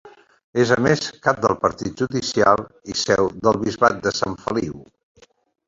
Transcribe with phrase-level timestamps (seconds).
[0.61, 2.65] És a més cap de partit judicial
[2.95, 4.85] i seu del bisbat de Sant Feliu.